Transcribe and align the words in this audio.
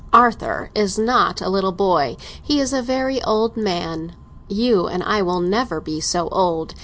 "Arthur 0.13 0.71
is 0.73 0.97
not 0.97 1.41
a 1.41 1.47
little 1.49 1.71
boy; 1.71 2.17
he 2.41 2.59
is 2.59 2.73
a 2.73 2.81
very 2.81 3.21
old 3.23 3.55
man; 3.55 4.15
you 4.47 4.87
and 4.87 5.03
I 5.03 5.21
will 5.21 5.41
never 5.41 5.79
be 5.79 5.99
so 6.01 6.27
old. 6.29 6.73